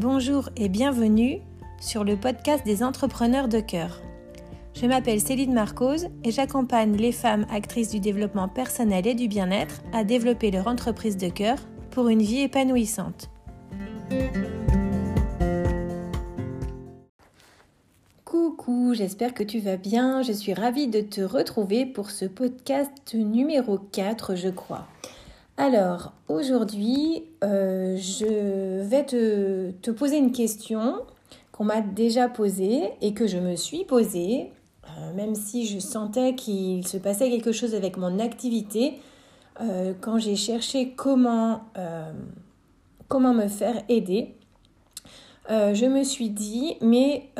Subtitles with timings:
[0.00, 1.40] Bonjour et bienvenue
[1.80, 4.00] sur le podcast des entrepreneurs de cœur.
[4.72, 9.80] Je m'appelle Céline Marcos et j'accompagne les femmes actrices du développement personnel et du bien-être
[9.92, 11.58] à développer leur entreprise de cœur
[11.90, 13.28] pour une vie épanouissante.
[18.24, 20.22] Coucou, j'espère que tu vas bien.
[20.22, 24.86] Je suis ravie de te retrouver pour ce podcast numéro 4, je crois.
[25.60, 31.02] Alors, aujourd'hui, euh, je vais te, poser une question
[31.50, 34.52] qu'on m'a déjà posée et que je me suis posée,
[34.84, 39.00] euh, même si je sentais qu'il se passait quelque chose avec mon activité,
[39.60, 41.62] euh, quand j'ai cherché comment,
[43.08, 44.36] comment me faire aider.
[45.48, 47.30] je me suis dit, mais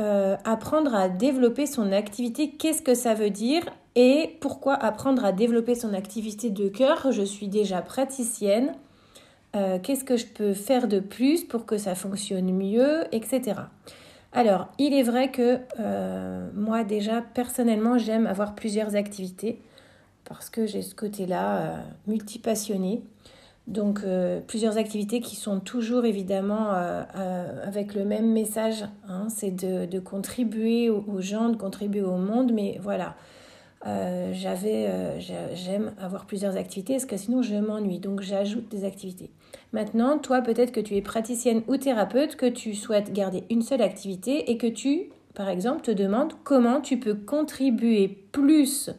[0.45, 3.63] apprendre à développer son activité, qu'est-ce que ça veut dire
[4.01, 7.11] et pourquoi apprendre à développer son activité de cœur?
[7.11, 8.77] Je suis déjà praticienne.
[9.57, 13.63] Euh, qu'est-ce que je peux faire de plus pour que ça fonctionne mieux, etc.
[14.33, 19.61] Alors, il est vrai que euh, moi déjà, personnellement, j'aime avoir plusieurs activités
[20.25, 23.03] parce que j'ai ce côté-là euh, multipassionné.
[23.67, 24.01] Donc,
[24.47, 31.21] plusieurs activités qui sont toujours évidemment avec le même message, hein, c'est de, contribuer aux
[31.21, 33.15] gens, de contribuer au monde, mais voilà,
[33.87, 35.21] euh, j'avais, euh,
[35.55, 38.01] j'aime avoir plusieurs activités parce que sinon je m'ennuie?
[38.01, 39.31] Donc j'ajoute des activités.
[39.73, 43.83] Maintenant, toi peut-être que tu es praticienne ou thérapeute, que tu souhaites garder une seule
[43.83, 48.91] activité et que tu, par exemple, te demandes comment tu peux contribuer plus,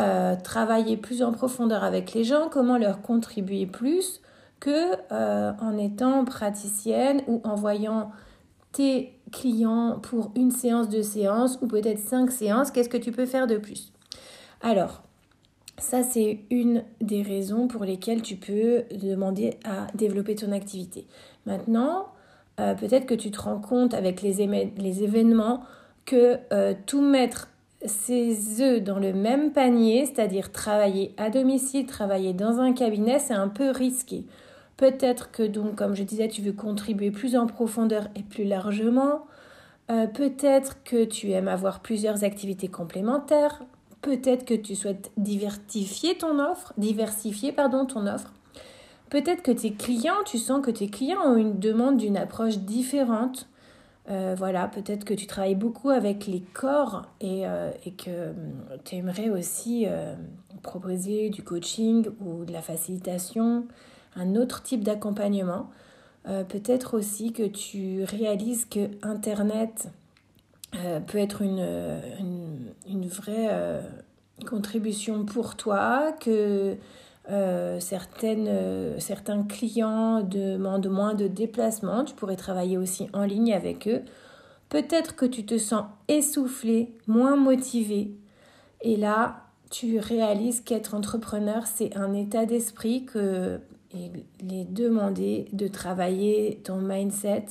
[0.00, 4.20] euh, travailler plus en profondeur avec les gens, comment leur contribuer plus
[4.58, 8.10] que en étant praticienne ou en voyant
[8.72, 13.24] tes clients pour une séance de séance ou peut-être cinq séances, qu'est-ce que tu peux
[13.24, 13.92] faire de plus?
[14.60, 15.02] Alors,
[15.78, 21.06] ça, c'est une des raisons pour lesquelles tu peux demander à développer ton activité.
[21.46, 22.08] Maintenant,
[22.60, 24.42] euh, peut-être que tu te rends compte avec les,
[25.02, 25.62] événements
[26.04, 27.48] que euh, tout mettre
[27.86, 33.32] ses œufs dans le même panier, c'est-à-dire travailler à domicile, travailler dans un cabinet, c'est
[33.32, 34.26] un peu risqué.
[34.76, 39.26] Peut-être que donc, comme je disais, tu veux contribuer plus en profondeur et plus largement.
[39.90, 43.62] Euh, peut-être que tu aimes avoir plusieurs activités complémentaires.
[44.02, 46.72] Peut-être que tu souhaites diversifier ton offre.
[49.10, 53.48] Peut-être que tes clients, tu sens que tes clients ont une demande d'une approche différente.
[54.08, 58.96] Euh, voilà, peut-être que tu travailles beaucoup avec les corps et, euh, que hum, tu
[58.96, 60.14] aimerais aussi euh,
[60.62, 63.66] proposer du coaching ou de la facilitation,
[64.16, 65.70] un autre type d'accompagnement.
[66.24, 69.88] peut-être aussi que tu réalises que Internet
[70.76, 71.66] euh, peut être une,
[72.88, 73.80] une, vraie euh,
[74.48, 76.76] contribution pour toi, que
[77.28, 83.88] euh, certaines, certains clients demandent moins de déplacements, tu pourrais travailler aussi en ligne avec
[83.88, 84.02] eux.
[84.68, 88.14] Peut-être que tu te sens essoufflé, moins motivé.
[88.80, 93.60] Et là, tu réalises qu'être entrepreneur, c'est un état d'esprit que
[93.92, 97.46] il est demandé de travailler ton mindset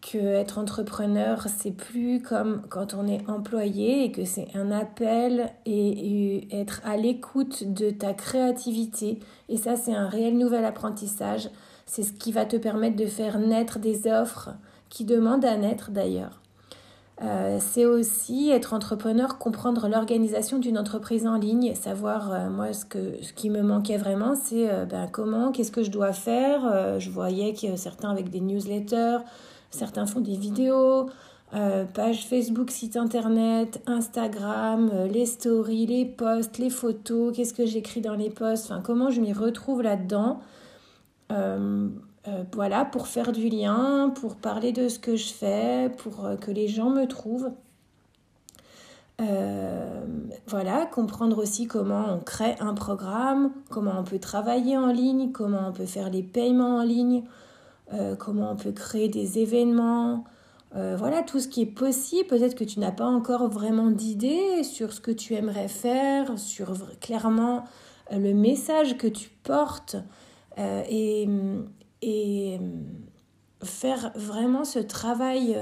[0.00, 5.50] que être entrepreneur, c'est plus comme quand on est employé et que c'est un appel
[5.66, 9.18] et, être à l'écoute de ta créativité.
[9.48, 11.50] Et ça, c'est un réel nouvel apprentissage.
[11.86, 14.50] C'est ce qui va te permettre de faire naître des offres
[14.88, 16.40] qui demandent à naître d'ailleurs.
[17.20, 22.84] Euh, c'est aussi être entrepreneur, comprendre l'organisation d'une entreprise en ligne, savoir euh, moi ce,
[22.84, 27.00] que, ce qui me manquait vraiment, c'est euh, ben, comment, qu'est-ce que je dois faire?
[27.00, 29.18] je voyais que certains avec des newsletters,
[29.70, 31.08] Certains font des vidéos,
[31.54, 37.64] euh, page Facebook, site internet, Instagram, euh, les stories, les posts, les photos, qu'est-ce que
[37.64, 40.40] j'écris dans les posts, enfin comment je m'y retrouve là-dedans.
[41.32, 41.88] Euh,
[42.52, 46.68] voilà, pour faire du lien, pour parler de ce que je fais, pour que les
[46.68, 47.50] gens me trouvent.
[50.46, 55.68] voilà, comprendre aussi comment on crée un programme, comment on peut travailler en ligne, comment
[55.68, 57.22] on peut faire les paiements en ligne,
[57.92, 60.24] euh, comment on peut créer des événements,
[60.76, 62.26] euh, voilà tout ce qui est possible.
[62.28, 66.74] Peut-être que tu n'as pas encore vraiment d'idée sur ce que tu aimerais faire, sur
[67.00, 67.64] clairement
[68.12, 69.96] euh, le message que tu portes
[70.58, 71.28] et,
[73.62, 75.56] faire vraiment ce travail,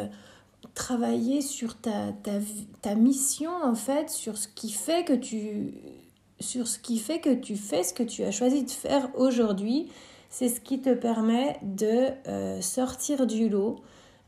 [0.75, 2.33] travailler sur ta, ta,
[2.83, 5.75] ta, mission en fait, sur ce qui fait que tu
[6.41, 9.89] sur ce qui fait que tu fais ce que tu as choisi de faire aujourd'hui
[10.29, 13.77] c'est ce qui te permet de euh, sortir du lot,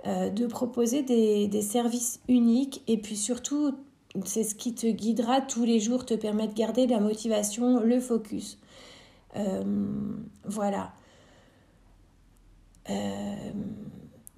[0.07, 3.75] euh, de proposer des, services uniques et puis surtout,
[4.25, 8.01] c'est ce qui te guidera tous les jours, te permet de garder la motivation, le
[8.01, 8.59] focus.
[9.37, 9.63] Euh,
[10.45, 10.93] voilà.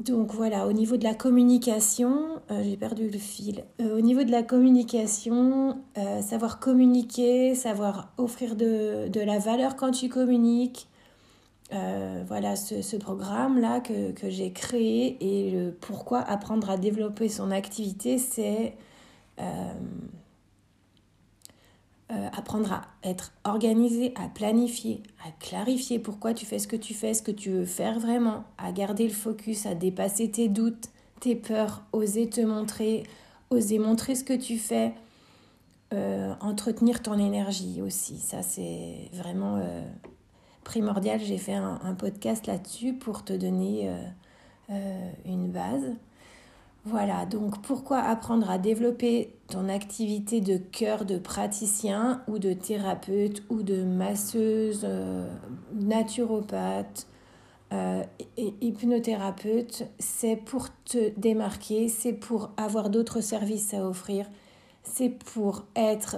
[0.01, 3.65] donc voilà, au niveau de la communication, j'ai perdu le fil.
[3.79, 5.79] au niveau de la communication,
[6.21, 10.90] savoir communiquer, savoir offrir de, de, la valeur quand tu communiques,
[11.73, 18.19] euh, voilà ce, programme-là que, j'ai créé et le pourquoi apprendre à développer son activité,
[18.19, 18.75] c'est
[19.39, 19.73] euh,
[22.11, 26.93] euh, apprendre à être organisé, à planifier, à clarifier pourquoi tu fais ce que tu
[26.93, 30.89] fais, ce que tu veux faire vraiment, à garder le focus, à dépasser tes doutes,
[31.21, 33.05] tes peurs, oser te montrer,
[33.51, 34.93] oser montrer ce que tu fais,
[36.41, 38.19] entretenir ton énergie aussi.
[38.19, 39.61] Ça, c'est vraiment
[40.65, 41.21] primordial.
[41.21, 43.97] J'ai fait un, podcast là-dessus pour te donner euh,
[44.71, 45.95] euh, une base.
[46.85, 53.43] Voilà, donc pourquoi apprendre à développer ton activité de cœur de praticien ou de thérapeute
[53.51, 55.29] ou de masseuse, euh,
[55.75, 57.07] naturopathe,
[58.37, 64.27] et hypnothérapeute, c'est pour te démarquer, c'est pour avoir d'autres services à offrir,
[64.83, 66.17] c'est pour être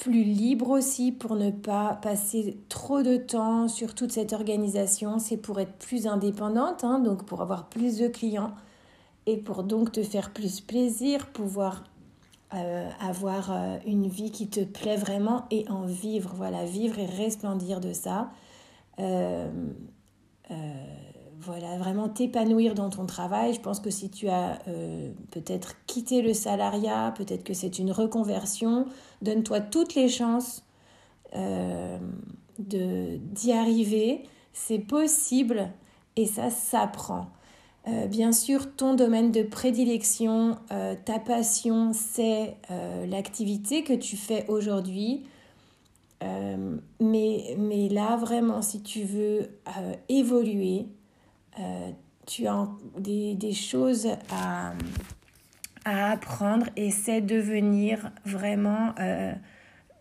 [0.00, 5.18] plus libre aussi pour ne pas passer trop de temps sur toute cette organisation.
[5.18, 8.52] C'est pour être plus indépendante, hein, donc pour avoir plus de clients
[9.26, 11.82] et pour donc te faire plus plaisir, pouvoir
[12.54, 16.30] euh, avoir euh, une vie qui te plaît vraiment et en vivre.
[16.34, 18.30] Voilà, vivre et resplendir de ça.
[19.00, 19.50] Euh,
[21.48, 23.54] voilà, vraiment t'épanouir dans ton travail.
[23.54, 27.90] Je pense que si tu as euh, peut-être quitté le salariat, peut-être que c'est une
[27.90, 28.84] reconversion,
[29.22, 30.62] donne-toi toutes les chances
[31.34, 31.96] euh,
[32.58, 34.24] d'y arriver.
[34.52, 35.70] C'est possible
[36.16, 37.28] et ça s'apprend.
[37.86, 40.58] Euh, bien sûr, ton domaine de prédilection,
[41.06, 42.58] ta passion, c'est
[43.08, 45.24] l'activité que tu fais aujourd'hui.
[46.20, 49.48] mais, mais là, vraiment, si tu veux
[50.10, 50.88] évoluer,
[51.60, 51.90] euh,
[52.26, 52.68] tu as
[52.98, 54.72] des, des choses à,
[55.84, 59.32] à, apprendre et c'est devenir vraiment euh,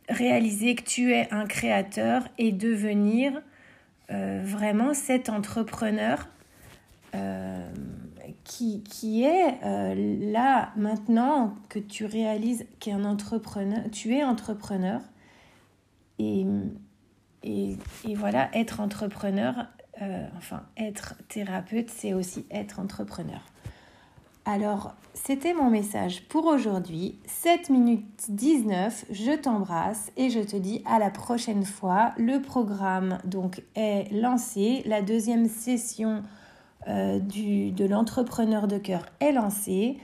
[0.09, 3.41] réaliser que tu es un créateur et devenir
[4.11, 6.27] euh, vraiment cet entrepreneur
[8.43, 9.59] qui, qui, est
[10.31, 15.01] là maintenant que tu réalises qu'un un entrepreneur, tu es entrepreneur
[16.19, 16.45] et,
[17.41, 17.77] et,
[18.07, 19.67] et voilà, être entrepreneur,
[20.01, 23.41] euh, enfin, être thérapeute, c'est aussi être entrepreneur.
[24.45, 27.19] Alors, c'était mon message pour aujourd'hui.
[27.25, 32.13] 7 minutes 19, je t'embrasse et je te dis à la prochaine fois.
[32.17, 36.23] Le programme donc est lancé, la deuxième session
[36.87, 39.97] euh, de l'entrepreneur de cœur est lancée.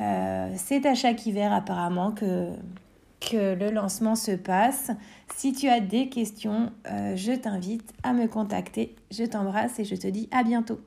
[0.00, 2.50] Euh, c'est à chaque hiver apparemment que,
[3.24, 4.90] que le lancement se passe.
[5.34, 8.94] Si tu as des questions, euh, je t'invite à me contacter.
[9.10, 10.80] Je t'embrasse et je te dis à bientôt.